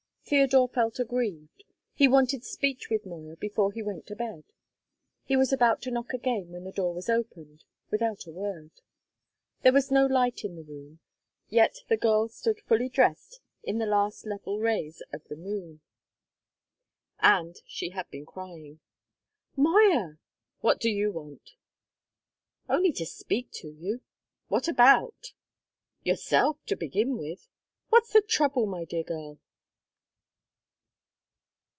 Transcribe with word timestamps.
Theodore 0.23 0.69
felt 0.69 0.97
aggrieved; 0.97 1.65
he 1.93 2.07
wanted 2.07 2.45
speech 2.45 2.89
with 2.89 3.05
Moya 3.05 3.35
before 3.35 3.73
he 3.73 3.81
went 3.83 4.07
to 4.07 4.15
bed. 4.15 4.45
He 5.25 5.35
was 5.35 5.51
about 5.51 5.81
to 5.81 5.91
knock 5.91 6.13
again 6.13 6.51
when 6.51 6.63
the 6.63 6.71
door 6.71 6.93
was 6.93 7.09
opened 7.09 7.65
without 7.89 8.25
a 8.25 8.31
word. 8.31 8.71
There 9.63 9.73
was 9.73 9.91
no 9.91 10.05
light 10.05 10.45
in 10.45 10.55
the 10.55 10.63
room. 10.63 10.99
Yet 11.49 11.79
the 11.89 11.97
girl 11.97 12.29
stood 12.29 12.61
fully 12.61 12.87
dressed 12.87 13.41
in 13.61 13.77
the 13.79 13.85
last 13.85 14.25
level 14.25 14.57
rays 14.57 15.01
of 15.11 15.25
the 15.27 15.35
moon. 15.35 15.81
And 17.19 17.57
she 17.67 17.89
had 17.89 18.09
been 18.09 18.25
crying. 18.25 18.79
"Moya!" 19.57 20.17
"What 20.61 20.79
do 20.79 20.89
you 20.89 21.11
want?" 21.11 21.55
"Only 22.69 22.93
to 22.93 23.05
speak 23.05 23.51
to 23.55 23.67
you." 23.67 23.99
"What 24.47 24.69
about?" 24.69 25.33
"Yourself, 26.03 26.65
to 26.67 26.77
begin 26.77 27.17
with. 27.17 27.49
What's 27.89 28.13
the 28.13 28.21
trouble, 28.21 28.65
my 28.65 28.85
dear 28.85 29.03
girl?" 29.03 29.37